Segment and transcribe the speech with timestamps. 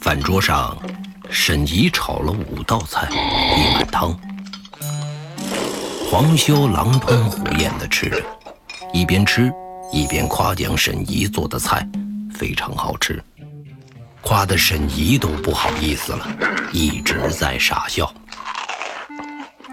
[0.00, 0.76] 饭桌上，
[1.30, 4.16] 沈怡炒了五道菜，一碗汤。
[6.08, 8.22] 黄修狼吞虎咽地吃着，
[8.92, 9.52] 一边吃
[9.92, 11.84] 一边夸奖沈怡做的菜
[12.32, 13.20] 非常好吃，
[14.26, 16.26] 夸得沈怡都不好意思了，
[16.72, 18.12] 一直在傻笑。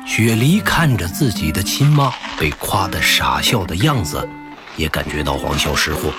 [0.06, 4.30] 雪梨看着自己的亲妈被夸得傻笑的样子，
[4.78, 6.14] 也感觉到黄潇识货，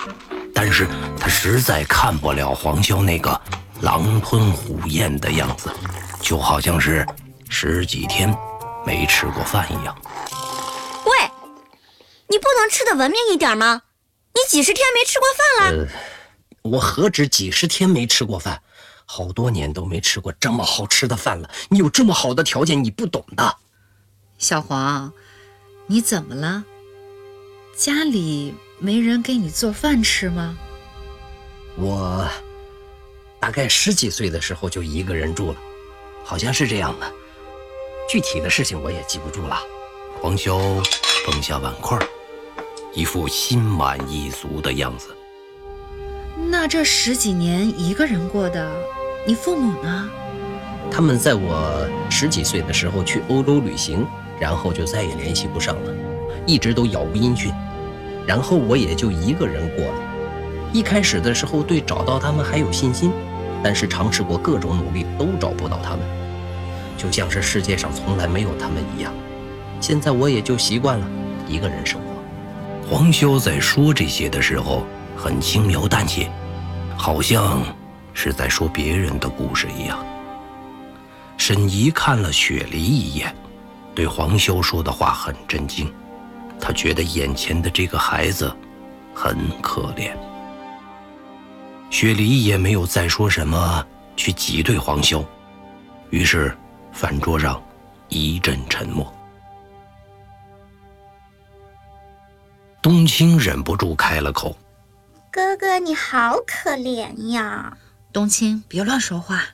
[0.53, 3.41] 但是他实在看不了黄潇那个。
[3.83, 5.71] 狼吞虎咽的样子，
[6.21, 7.07] 就好像是
[7.51, 8.35] 十几天
[8.85, 9.95] 没吃过饭一样。
[11.05, 11.31] 喂，
[12.29, 13.83] 你不能吃的文明一点吗？
[14.33, 15.89] 你几十天没吃过饭了？
[16.65, 18.63] 我何止几十天没吃过饭，
[19.05, 21.51] 好多年都没吃过这么好吃的饭了。
[21.69, 23.57] 你有这么好的条件，你不懂的。
[24.39, 25.13] 小黄，
[25.87, 26.65] 你怎么了？
[27.77, 30.57] 家里没人给你做饭吃吗？
[31.77, 32.27] 我。
[33.39, 35.59] 大概十几岁的时候就一个人住了，
[36.25, 37.13] 好像是这样的。
[38.09, 39.61] 具体的事情我也记不住了。
[40.23, 40.83] 黄潇
[41.27, 41.99] 放下碗筷，
[42.95, 45.15] 一副心满意足的样子。
[46.51, 48.71] 那这十几年一个人过的，
[49.27, 50.11] 你父母呢？
[50.91, 54.07] 他们在我十几岁的时候去欧洲旅行，
[54.39, 55.93] 然后就再也联系不上了，
[56.47, 57.53] 一直都杳无音讯。
[58.27, 59.95] 然后我也就一个人过了。
[60.73, 63.13] 一开始的时候对找到他们还有信心。
[63.63, 66.01] 但是尝试过各种努力都找不到他们，
[66.99, 69.11] 就像是世界上从来没有他们一样。
[69.81, 71.07] 现在我也就习惯了
[71.49, 72.07] 一个人生活。
[72.87, 74.85] 黄潇在说这些的时候
[75.25, 76.31] 很轻描淡写，
[76.99, 77.63] 好像
[78.13, 80.05] 是在说别人的故事一样。
[81.39, 83.35] 沈怡看了雪梨一眼，
[83.95, 85.91] 对黄潇说的话很震惊，
[86.61, 88.55] 她觉得眼前的这个孩子
[89.15, 90.15] 很可怜。
[91.89, 93.83] 雪梨也没有再说什么
[94.19, 95.25] 去挤兑黄潇，
[96.11, 96.55] 于是
[96.93, 97.63] 饭桌上
[98.11, 99.11] 一阵沉默。
[102.83, 104.55] 冬青忍不住开了口
[105.35, 107.77] ：“哥哥，你好可怜呀！”
[108.15, 109.45] 冬青，别乱说话。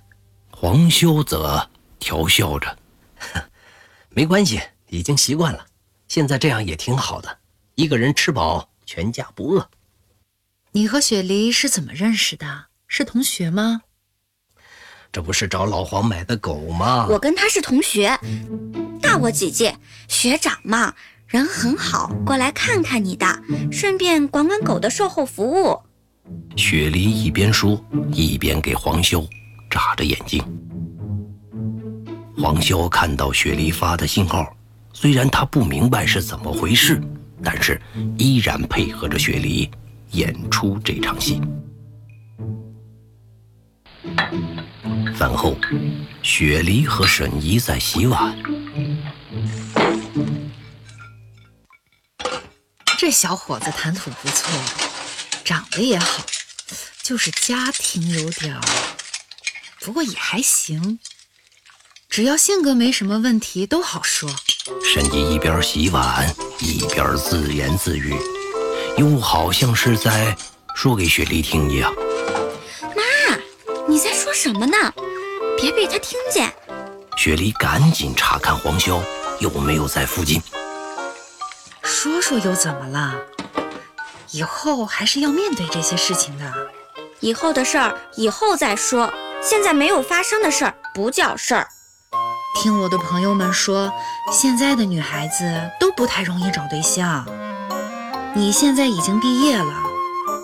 [0.51, 2.79] 黄修则调笑着
[4.13, 5.65] ：“没关系，已经习惯了。
[6.07, 7.39] 现在这样也挺好的，
[7.77, 9.71] 一个人吃饱，全家不饿。”
[10.73, 12.67] 你和雪梨是怎么认识的？
[12.87, 13.81] 是同学吗？
[15.11, 17.07] 这不是找老黄买的狗吗？
[17.09, 18.21] 我跟他是同学，
[19.01, 20.95] 大我几届，学长嘛，
[21.31, 23.25] 人很好，过来看看你的，
[23.71, 25.79] 顺便管管狗的售后服务。
[26.57, 27.81] 雪梨一边说，
[28.11, 29.25] 一边给黄潇
[29.71, 30.43] 眨着眼睛。
[32.37, 34.45] 黄潇看到雪梨发的信号，
[34.93, 37.01] 虽然他不明白是怎么回事，
[37.45, 37.81] 但是
[38.19, 39.71] 依然配合着雪梨。
[40.11, 41.41] 演出这场戏。
[45.15, 45.55] 饭后，
[46.21, 48.37] 雪梨和沈怡在洗碗。
[53.11, 54.49] 这小伙子谈吐不错，
[55.45, 56.25] 长得也好，
[57.03, 58.61] 就是家庭有点儿，
[59.81, 61.01] 不过也还行。
[62.09, 64.31] 只要性格没什么问题，都好说。
[64.85, 68.15] 沈姨一边洗碗一边自言自语。
[68.97, 70.37] 又好像是在
[70.77, 71.93] 说给雪梨听一样。
[72.95, 73.37] 妈，
[73.89, 74.77] 你在说什么呢？
[75.61, 76.55] 别被他听见。
[77.17, 79.03] 雪梨赶紧查看黄潇
[79.41, 80.41] 有没有在附近。
[82.03, 83.15] 说说又怎么了？
[84.31, 86.51] 以后还是要面对这些事情的。
[87.21, 89.13] 以后的事儿以后再说，
[89.43, 91.69] 现在没有发生的事儿不叫事儿。
[92.55, 93.93] 听我的朋友们说，
[94.33, 95.45] 现在的女孩子
[95.79, 97.27] 都不太容易找对象。
[98.33, 99.75] 你现在已经毕业了，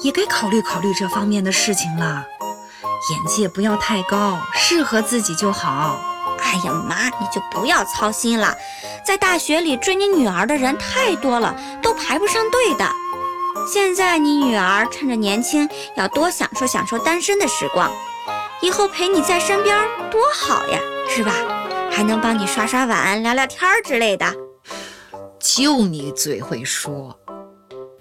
[0.02, 2.22] 也该考虑考虑这方面的事情了。
[3.10, 5.98] 眼界不要太高，适合自己就好。
[6.46, 8.56] 哎呀，妈，你就不要操心了。
[9.04, 12.88] 在大学里追你女儿的人太多了，都排不上队的。
[13.66, 17.90] 现在你女儿趁着年轻，要多享受享受单身的时光，
[18.62, 19.76] 以后陪你在身边
[20.08, 20.78] 多好呀，
[21.10, 21.32] 是吧？
[21.90, 24.32] 还能帮你刷刷碗、聊聊天之类的。
[25.40, 27.18] 就你嘴会说。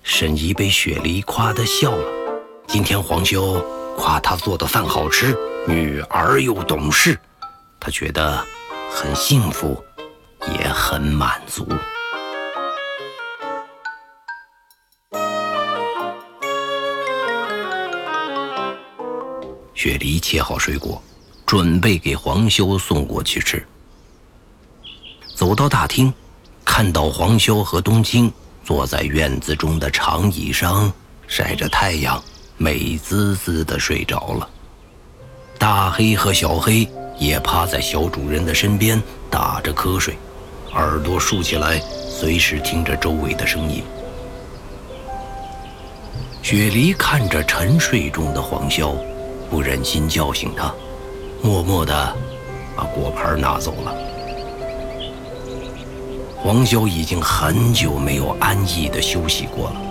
[0.04, 2.06] 沈怡被雪梨夸得笑了。
[2.68, 3.60] 今天黄修
[3.98, 5.36] 夸她做的饭好吃，
[5.68, 7.18] 女儿又懂事，
[7.86, 8.44] 他觉得
[8.90, 9.80] 很幸福，
[10.58, 11.68] 也很满足。
[19.76, 21.00] 雪梨切好水果，
[21.46, 23.64] 准备给黄修送过去吃。
[25.36, 26.12] 走到大厅，
[26.66, 28.34] 看到黄修和冬青
[28.64, 30.92] 坐在院子中的长椅上
[31.28, 32.20] 晒着太阳，
[32.58, 34.50] 美滋滋地睡着了。
[35.60, 40.18] 大黑和小黑也趴在小主人的身边打着瞌睡，
[40.74, 41.80] 耳朵竖起来，
[42.10, 43.84] 随时听着周围的声音。
[46.42, 48.94] 雪梨看着沉睡中的黄潇，
[49.50, 50.74] 不忍心叫醒他，
[51.42, 52.16] 默默地
[52.76, 53.96] 把果盘拿走了。
[56.38, 59.82] 黄潇已经很久没有安逸地休息过了，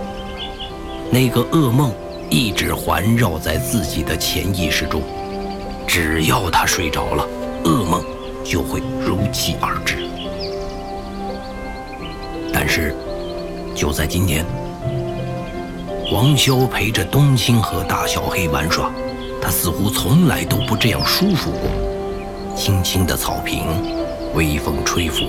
[1.11, 1.91] 那个噩梦
[2.29, 5.01] 一直环绕在自己的潜意识中。
[5.87, 7.27] 只要他睡着了，
[7.63, 8.03] 噩梦
[8.43, 10.07] 就会如期而至。
[12.53, 12.95] 但是，
[13.75, 14.45] 就在今天，
[16.11, 18.91] 王潇陪着冬青和大小黑玩耍，
[19.41, 21.69] 他似乎从来都不这样舒服过。
[22.55, 23.63] 青青的草坪，
[24.33, 25.23] 微风吹拂，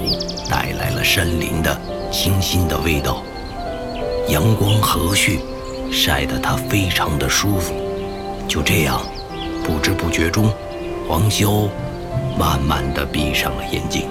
[0.48, 1.80] 带来了山林的
[2.12, 3.22] 清新的味道。
[4.28, 5.40] 阳光和煦，
[5.90, 7.74] 晒得他非常的舒服。
[8.46, 9.00] 就这样。
[9.66, 10.48] 不知不觉中，
[11.08, 11.68] 黄修
[12.38, 14.08] 慢慢的闭上了眼睛。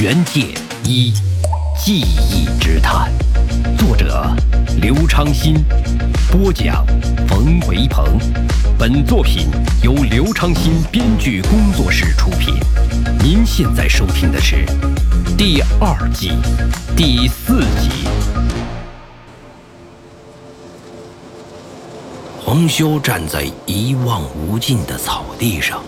[0.00, 1.12] 原界一
[1.78, 3.12] 记忆之谈，
[3.76, 4.30] 作者
[4.80, 5.64] 刘昌新，
[6.30, 6.84] 播讲
[7.28, 8.18] 冯维鹏。
[8.78, 9.46] 本作品
[9.82, 12.54] 由刘昌新编剧工作室出品。
[13.22, 14.64] 您现在收听的是。
[15.36, 16.32] 第二季
[16.96, 18.06] 第四集，
[22.38, 25.82] 黄修站在一望无尽的草地上，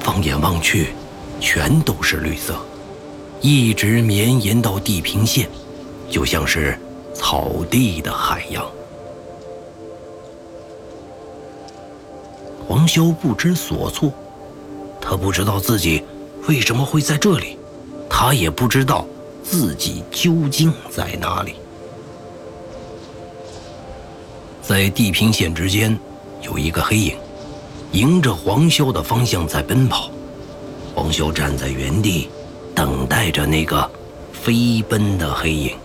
[0.00, 0.88] 放眼望去，
[1.40, 2.56] 全都是绿色，
[3.40, 5.48] 一直绵延到地平线，
[6.10, 6.78] 就像是
[7.14, 8.64] 草地的海洋。
[12.66, 14.12] 黄潇不知所措，
[15.00, 16.02] 他不知道自己
[16.48, 17.56] 为什么会在这里。
[18.08, 19.04] 他也不知道
[19.42, 21.54] 自己究竟在哪里。
[24.62, 25.98] 在地平线之间，
[26.40, 27.16] 有一个黑影，
[27.92, 30.10] 迎着黄潇的方向在奔跑。
[30.94, 32.30] 黄潇站在原地，
[32.74, 33.90] 等待着那个
[34.32, 35.76] 飞奔的黑影。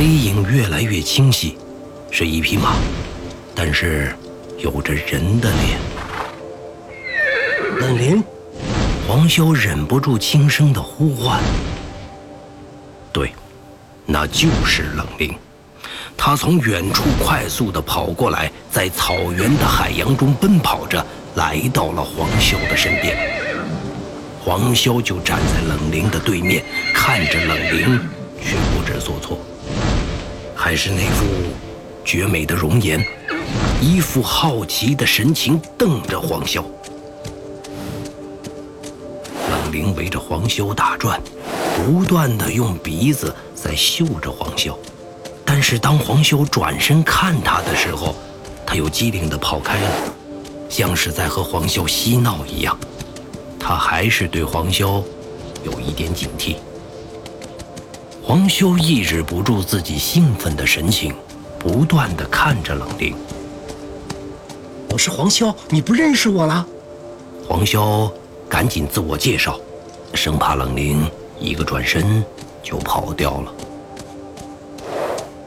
[0.00, 1.58] 黑影越来越清晰，
[2.10, 2.72] 是一匹马，
[3.54, 4.16] 但是
[4.56, 5.78] 有着人的脸。
[7.78, 8.24] 冷灵，
[9.06, 11.38] 黄潇忍不住轻声的呼唤。
[13.12, 13.30] 对，
[14.06, 15.36] 那就是冷灵。
[16.16, 21.04] 他从远处快速的跑过来，在草原的海洋中奔跑着，
[21.34, 23.18] 来到了黄潇的身边。
[24.42, 26.64] 黄潇就站在冷灵的对面，
[26.94, 28.00] 看着冷灵，
[28.42, 29.38] 却不知所措。
[30.62, 31.24] 还是那副
[32.04, 33.02] 绝美的容颜，
[33.80, 36.62] 一副好奇的神情，瞪着黄潇。
[39.48, 41.18] 冷灵围着黄潇打转，
[41.74, 44.76] 不断的用鼻子在嗅着黄潇。
[45.46, 48.14] 但是当黄潇转身看他的时候，
[48.66, 49.90] 他又机灵的跑开了，
[50.68, 52.78] 像是在和黄潇嬉闹一样。
[53.58, 55.02] 他还是对黄潇
[55.64, 56.56] 有一点警惕。
[58.30, 61.12] 黄修抑制不住自己兴奋的神情，
[61.58, 63.12] 不断的看着冷灵。
[64.88, 66.64] 我是黄修，你不认识我了？
[67.48, 68.08] 黄修。
[68.48, 69.58] 赶紧自我介绍，
[70.14, 71.10] 生怕冷灵
[71.40, 72.24] 一个转身
[72.62, 73.52] 就跑掉了。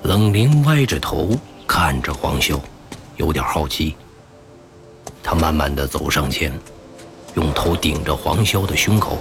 [0.02, 1.30] 冷灵歪着头
[1.66, 2.60] 看着黄修，
[3.16, 3.96] 有点好奇。
[5.24, 6.52] 他慢慢的走上前，
[7.36, 9.18] 用头顶着黄潇的胸口，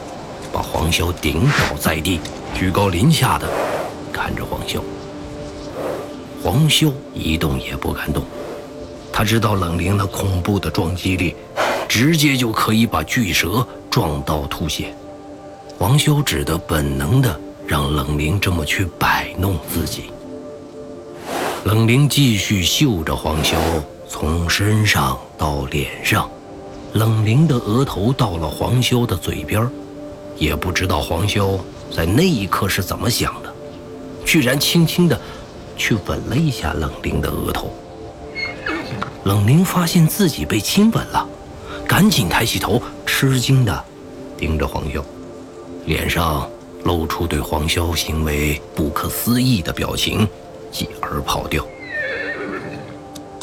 [0.53, 2.21] 把黄潇顶倒在地，
[2.55, 3.49] 居高临下的
[4.13, 4.81] 看着黄潇。
[6.43, 8.25] 黄修一动也不敢动，
[9.13, 11.35] 他知道冷灵那恐怖的撞击力。
[11.89, 14.95] 直接就可以把巨蛇撞到吐血，
[15.79, 20.05] 黄修只得本能的让冷灵这么去摆弄自己。
[21.65, 23.59] 冷灵继续嗅着黄修，
[24.09, 26.31] 从身上到脸上，
[26.95, 29.69] 冷灵的额头到了黄修的嘴边
[30.39, 31.61] 也不知道黄修
[31.95, 33.55] 在那一刻是怎么想的，
[34.25, 35.21] 居然轻轻的
[35.77, 37.73] 去吻了一下冷灵的额头。
[39.25, 41.29] 冷灵发现自己被亲吻了。
[41.87, 43.85] 赶紧抬起头，吃惊地
[44.39, 45.03] 盯着黄潇，
[45.85, 46.49] 脸上
[46.85, 50.27] 露出对黄潇行为不可思议的表情，
[50.71, 51.63] 继而跑掉。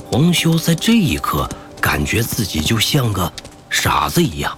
[0.09, 1.47] 黄潇在这一刻
[1.79, 3.31] 感觉自己就像个
[3.69, 4.57] 傻子一样，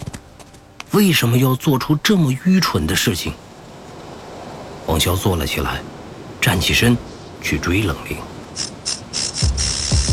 [0.92, 3.34] 为什么要做出这么愚蠢的事情？
[4.86, 5.82] 黄潇坐了起来，
[6.42, 6.98] 站起身
[7.42, 8.18] 去追冷灵。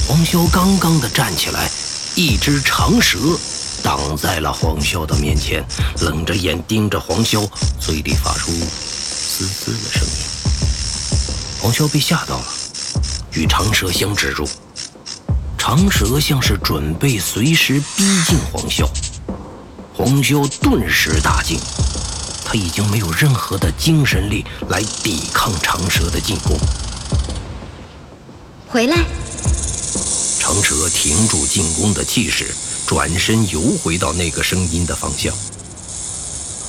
[0.07, 1.71] 黄潇刚刚的站起来，
[2.15, 3.19] 一只长蛇
[3.83, 5.65] 挡在了黄潇的面前，
[6.01, 7.49] 冷着眼盯着黄潇，
[7.81, 10.15] 嘴里发出嘶嘶的声音。
[11.61, 12.45] 黄潇被吓到了，
[13.33, 14.49] 与长蛇相持住。
[15.57, 18.89] 长蛇像是准备随时逼近黄潇。
[19.93, 21.59] 黄潇顿时大惊，
[22.49, 26.57] 他已经没有任何的精神力来抵抗长蛇的进攻。
[28.67, 28.97] 回来！
[30.41, 32.47] 长蛇停住进攻的气势，
[32.87, 35.35] 转身游回到那个声音的方向。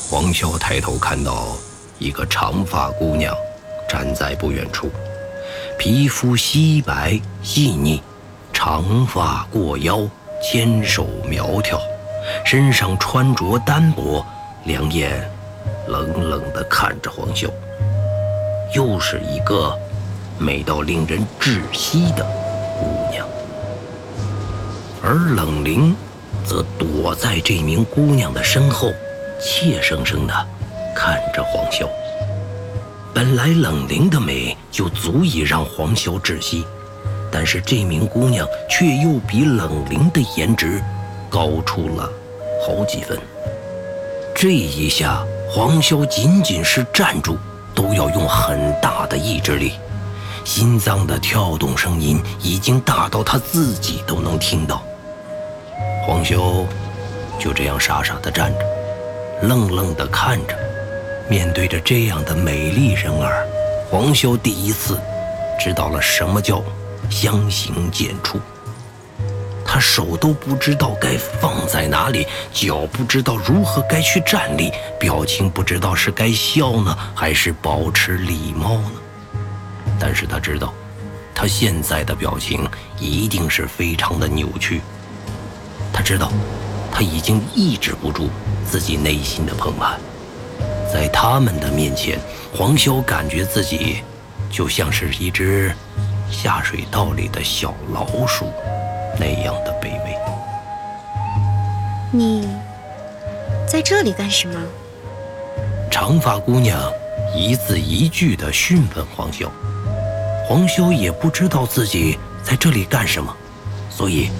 [0.10, 1.56] 黄潇抬头看到
[1.98, 3.34] 一个长发姑娘
[3.90, 4.92] 站在不远处，
[5.78, 8.04] 皮肤皙白细腻，
[8.52, 10.02] 长发过腰，
[10.44, 11.80] 纤手苗条。
[12.46, 14.26] 身上穿着单薄，
[14.66, 15.32] 两眼
[15.90, 17.50] 冷冷地看着黄潇，
[18.74, 19.76] 又是一个
[20.38, 22.24] 美到令人窒息的
[22.80, 23.28] 姑娘。
[25.02, 25.96] 而冷灵
[26.46, 28.92] 则躲在这名姑娘的身后，
[29.42, 30.34] 怯生生地
[30.96, 31.88] 看着黄潇。
[33.14, 36.64] 本来冷灵的美就足以让黄潇窒息，
[37.32, 40.82] 但是这名姑娘却又比冷灵的颜值
[41.30, 42.10] 高出了。
[42.66, 43.18] 好几分，
[44.36, 47.36] 这一下黄潇仅仅是站住，
[47.74, 49.74] 都要用很大的意志力，
[50.46, 54.84] 心脏的跳动声音已经大到他自己都能听到。
[56.06, 56.64] 黄潇
[57.40, 58.66] 就这样傻傻地站着，
[59.42, 60.56] 愣愣地看着，
[61.28, 63.48] 面对着这样的美丽人儿，
[63.90, 65.00] 黄潇第一次
[65.60, 66.64] 知道了什么叫
[67.10, 68.38] 相形见绌。
[69.72, 78.92] 他手都不知道该放在哪里，脚不知道如何该去站立，表情不知道是该笑呢，还是保持礼貌呢？
[80.00, 80.74] 但是他知道，
[81.36, 82.68] 他现在的表情
[83.00, 84.82] 一定是非常的扭曲。
[85.94, 86.32] 他知道，
[86.92, 88.28] 他已经抑制不住
[88.66, 89.96] 自己内心的澎湃。
[90.92, 92.18] 在他们的面前，
[92.52, 94.02] 黄潇感觉自己
[94.50, 95.72] 就像是一只
[96.32, 98.52] 下水道里的小老鼠。
[99.20, 100.18] 那样的卑微。
[102.12, 102.48] 你
[103.68, 104.60] 在这里干什么？
[105.92, 106.92] 长发姑娘
[107.36, 109.48] 一字一句地询问黄潇。
[110.48, 113.36] 黄潇也不知道自己在这里干什么，
[113.90, 114.32] 所以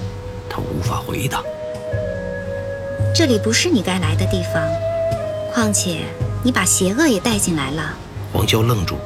[0.48, 1.40] 他无法回答。
[3.14, 4.62] 这里不是你该来的地方，
[5.52, 6.04] 况且
[6.42, 7.94] 你把邪恶也带进来了。
[8.32, 8.96] 黄潇愣住，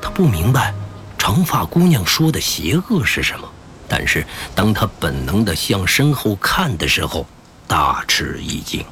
[0.00, 0.72] 他不明白
[1.16, 3.48] 长发姑娘说的邪恶是什么。
[3.88, 7.26] 但是，当他本能地向身后看的时候，
[7.66, 8.84] 大吃一惊。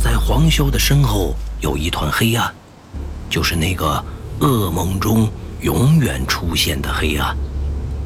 [0.00, 2.54] 在黄潇的身后有一团黑暗，
[3.28, 4.02] 就是那个
[4.38, 5.28] 噩梦中
[5.60, 7.36] 永远出现的黑暗。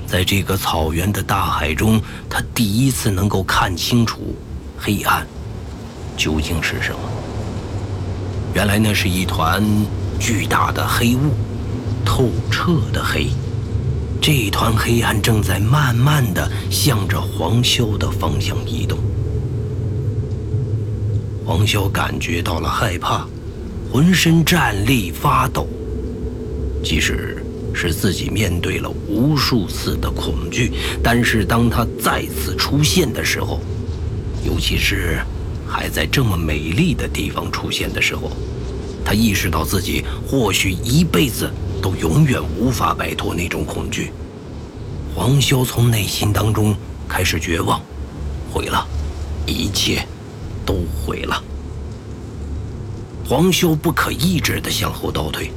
[0.06, 2.00] 在这个草原的大海中，
[2.30, 4.34] 他第一次能够看清楚
[4.78, 5.26] 黑暗
[6.16, 6.98] 究竟是什么。
[8.54, 9.62] 原来那是一团
[10.18, 11.34] 巨大的黑雾，
[12.04, 13.28] 透彻的黑。
[14.22, 18.96] 这一团黑暗正在慢慢的向着黄潇的方向移动。
[21.44, 23.26] 黄潇感觉到了害怕，
[23.90, 25.66] 浑身战栗发抖。
[26.84, 30.70] 即使是自己面对了无数次的恐惧，
[31.02, 33.60] 但是当他再次出现的时候，
[34.46, 35.18] 尤其是
[35.66, 38.30] 还在这么美丽的地方出现的时候，
[39.04, 41.50] 他意识到自己或许一辈子。
[41.82, 44.12] 都永远无法摆脱那种恐惧。
[45.14, 46.74] 黄潇从内心当中
[47.08, 47.82] 开始绝望，
[48.50, 48.86] 毁了，
[49.46, 50.06] 一切
[50.64, 51.42] 都毁了。
[53.28, 55.50] 黄潇不可抑制地向后倒退，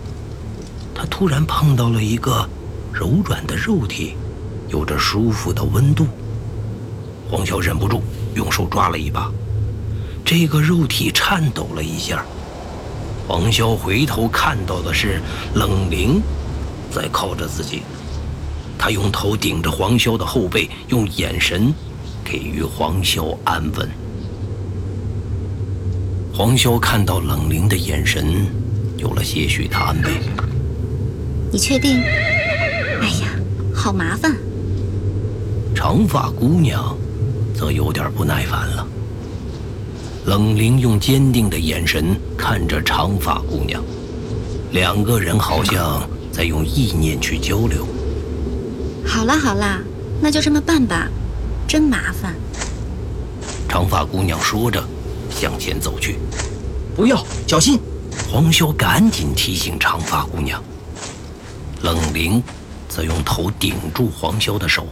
[0.93, 2.47] 他突然碰到了一个
[2.91, 4.15] 柔软的肉体，
[4.69, 6.07] 有着舒服的温度。
[7.29, 8.01] 黄潇忍不住
[8.33, 9.31] 用手抓了一把，
[10.23, 12.25] 这个肉体颤抖了一下。
[13.27, 15.19] 黄潇回头看到的是
[15.55, 16.21] 冷灵，
[16.91, 17.81] 在靠着自己。
[18.77, 21.73] 他用头顶着黄潇的后背，用眼神
[22.23, 23.89] 给予黄潇安稳。
[26.31, 28.45] 黄潇看到冷灵的眼神，
[28.97, 30.11] 有了些许的安慰。
[31.51, 32.01] 你确定？
[33.01, 33.29] 哎呀，
[33.73, 34.35] 好麻烦。
[35.73, 36.95] 长发姑娘
[37.55, 38.87] 则有点不耐烦了。
[40.25, 43.83] 冷灵用坚定的眼神看着长发姑娘，
[44.71, 46.01] 两个人好像
[46.31, 47.87] 在用意念去交流。
[49.05, 49.79] 好啦好啦，
[50.19, 51.07] 那就这么办吧，
[51.67, 52.33] 真麻烦。
[53.69, 54.83] 长发姑娘说着，
[55.29, 56.17] 向前走去。
[56.95, 57.79] 不要，小心！
[58.27, 60.63] 黄潇赶紧提醒长发姑娘。
[61.83, 62.41] 冷灵
[62.89, 64.87] 则用头顶住黄潇的手，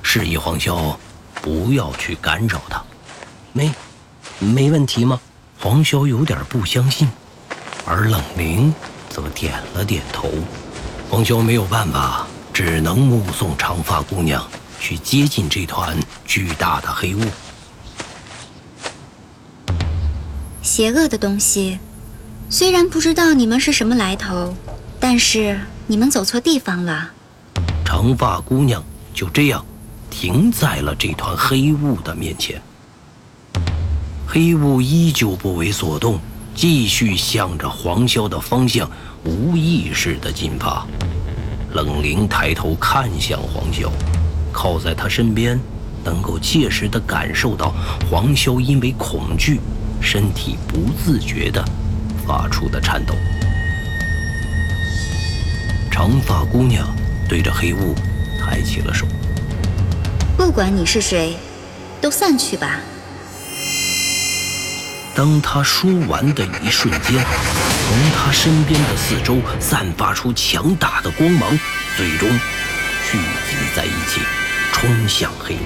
[0.00, 0.94] 示意黄潇
[1.42, 2.80] 不要去干扰他。
[3.52, 3.72] 没，
[4.38, 5.20] 没问题吗？
[5.58, 7.08] 黄潇有点不相信，
[7.86, 8.72] 而冷凝
[9.08, 10.30] 则点了点头。
[11.08, 14.46] 黄潇没有办法，只能目送长发姑娘
[14.78, 17.20] 去接近这团巨大的黑雾。
[20.60, 21.78] 邪恶的东西，
[22.50, 24.54] 虽然不知道你们是什么来头，
[25.00, 27.10] 但是你们走错地方了。
[27.84, 29.64] 长发姑娘就这样
[30.10, 32.60] 停在了这团黑雾的面前。
[34.26, 36.18] 黑雾依旧不为所动，
[36.54, 38.90] 继续向着黄潇的方向
[39.24, 40.84] 无意识地进发。
[41.72, 43.88] 冷灵抬头看向黄潇，
[44.52, 45.58] 靠在他身边，
[46.04, 47.72] 能够切实地感受到
[48.10, 49.60] 黄潇因为恐惧，
[50.00, 51.64] 身体不自觉地
[52.26, 53.14] 发出的颤抖。
[55.90, 56.86] 长发姑娘
[57.28, 57.94] 对着黑雾
[58.40, 59.06] 抬起了手，
[60.36, 61.36] 不管你是谁，
[62.00, 62.80] 都散去吧。
[65.16, 71.58] 当他说完的一瞬间，从他身边的四周散发出强大的光芒，
[71.96, 72.28] 最终
[73.10, 74.20] 聚集在一起，
[74.74, 75.58] 冲向黑雾。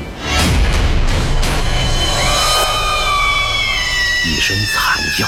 [4.24, 5.26] 一声惨叫，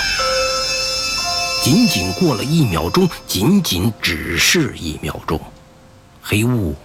[1.64, 5.40] 仅仅过了一秒钟，仅仅只是一秒钟，
[6.22, 6.76] 黑雾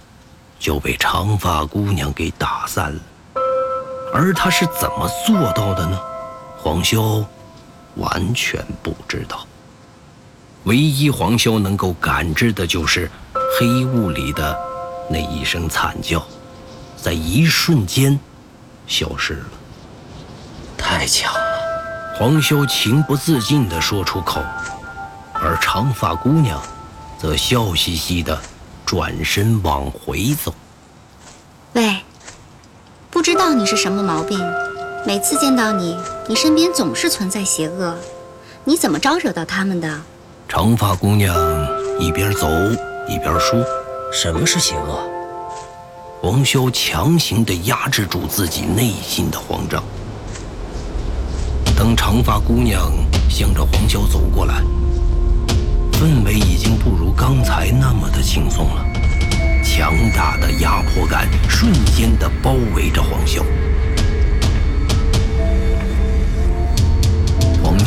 [0.58, 3.00] 就被长发姑娘给打散了。
[4.12, 6.00] 而他是怎么做到的呢？
[6.60, 7.24] 黄修
[7.94, 9.46] 完全不知道，
[10.64, 13.10] 唯一黄修能够感知的就是
[13.58, 14.56] 黑雾里的
[15.08, 16.22] 那一声惨叫，
[16.96, 18.18] 在一瞬间
[18.86, 19.48] 消失了。
[20.76, 22.18] 太巧了！
[22.18, 24.42] 黄修情不自禁地说出口，
[25.34, 26.60] 而长发姑娘
[27.18, 28.38] 则笑嘻嘻地
[28.84, 30.52] 转身往回走。
[31.74, 32.02] 喂，
[33.10, 34.38] 不知道你是什么毛病？
[35.06, 35.96] 每次见到你，
[36.28, 37.94] 你身边总是存在邪恶，
[38.64, 39.88] 你怎么招惹到他们的？
[40.48, 41.34] 长发姑娘
[41.98, 42.48] 一边走
[43.08, 43.64] 一边说
[44.12, 45.00] ：“什么是邪恶？”
[46.20, 49.82] 黄潇强行地压制住自己内心的慌张。
[51.76, 52.92] 当长发姑娘
[53.30, 54.62] 向着黄潇走过来，
[55.92, 58.84] 氛围已经不如刚才那么的轻松了，
[59.64, 63.42] 强大的压迫感瞬间地包围着黄潇。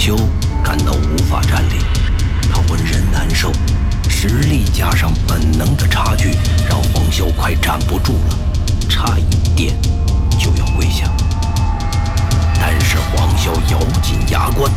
[0.01, 0.17] 修
[0.63, 1.75] 感到无法站立，
[2.51, 3.51] 他浑身难受，
[4.09, 6.31] 实力加上本能的差距，
[6.67, 8.35] 让黄潇快站不住了，
[8.89, 9.75] 差一点
[10.39, 11.05] 就要跪下。
[12.55, 14.71] 但是黄潇咬紧牙关，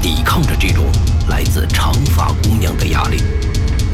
[0.00, 0.84] 抵抗着这种
[1.28, 3.20] 来自长发姑娘的压力。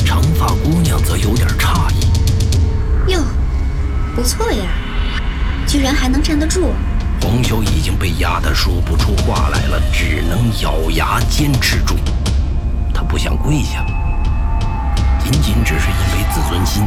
[0.05, 3.23] 长发姑娘则有点诧异：“哟，
[4.14, 4.66] 不错呀，
[5.66, 6.75] 居然还能站得住。”
[7.24, 11.96] 黄潇已经被压得说不出话来了，只能咬牙坚持住。
[12.92, 13.82] 他不想跪下，
[15.18, 16.84] 仅仅只是因为自尊心。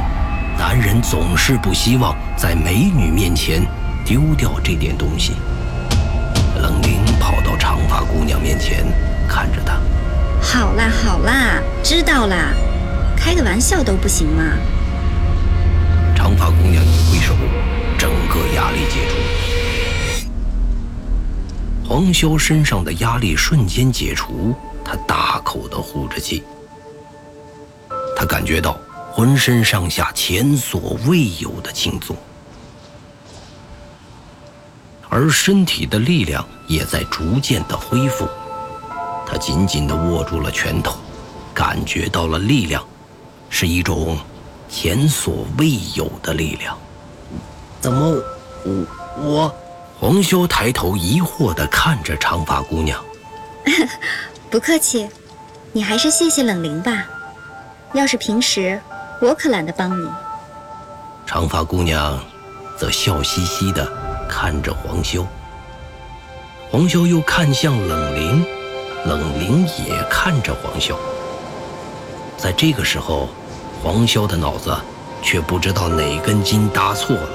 [0.55, 3.65] 男人总是不希望在美女面前
[4.05, 5.33] 丢掉这点东西。
[6.61, 8.85] 冷凝跑到长发姑娘面前，
[9.27, 9.79] 看着她
[10.39, 12.53] ：“好啦好啦，知道啦，
[13.15, 14.43] 开个玩笑都不行吗？”
[16.15, 17.33] 长发姑娘一挥手，
[17.97, 19.56] 整个压力解除。
[21.87, 26.43] 黄潇身上的压力瞬间解除，他大口的呼着气。
[28.13, 28.77] 他感觉到
[29.09, 32.13] 浑身上下前所未有的轻松，
[35.07, 38.27] 而身体的力量也在逐渐的恢复。
[39.25, 40.97] 他紧紧的握住了拳头，
[41.53, 42.85] 感觉到了力量，
[43.49, 44.17] 是一种
[44.67, 46.77] 前所未有的力量。
[47.79, 48.21] 怎么，
[48.65, 48.85] 我
[49.23, 49.55] 我？
[49.99, 53.03] 黄修抬头疑惑地看着长发姑娘，
[54.47, 55.09] 不客气，
[55.71, 57.05] 你还是谢谢冷灵吧。
[57.93, 58.79] 要是平时，
[59.19, 60.07] 我可懒得帮你。
[61.25, 62.23] 长发姑娘
[62.77, 63.91] 则笑嘻嘻地
[64.29, 65.25] 看着黄潇，
[66.69, 68.45] 黄潇又看向冷灵，
[69.03, 70.95] 冷灵也看着黄潇。
[72.37, 73.29] 在这个时候，
[73.81, 74.77] 黄潇的脑子
[75.23, 77.29] 却不知道哪根筋搭错了，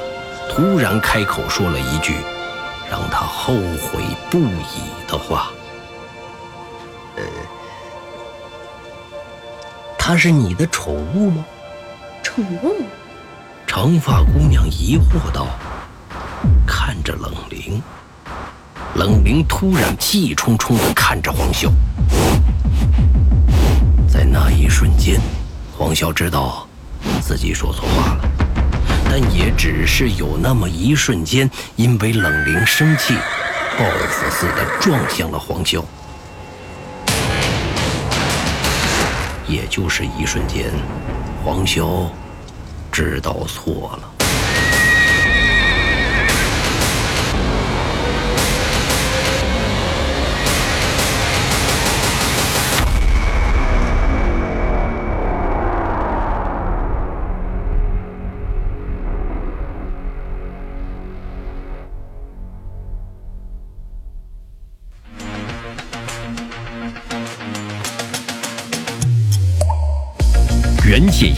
[0.49, 2.15] 突然开口说了一句。
[2.93, 5.51] 让他后悔不已的话。
[7.17, 7.23] 呃，
[9.99, 11.43] 他是你的宠物吗？
[12.23, 12.83] 宠物？
[13.67, 15.47] 长发姑娘疑惑道，
[16.67, 17.83] 看着冷灵。
[18.95, 21.71] 冷灵突然气冲冲地看着黄潇，
[24.07, 25.19] 在那一瞬间，
[25.79, 26.69] 黄潇知道
[27.23, 28.42] 自己说错话了，
[29.15, 33.13] 但也只是有那么一瞬间，因为冷灵生气，
[33.79, 35.85] 报复似的撞向了黄潇。
[39.47, 40.71] 也就是一瞬间，
[41.45, 42.09] 黄潇
[42.91, 44.22] 知道错了。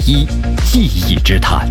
[0.07, 0.27] 一，
[0.67, 1.67] 记忆之谈，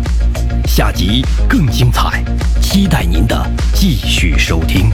[0.66, 2.24] 下集更精彩，
[2.60, 4.90] 期待您的继续收听。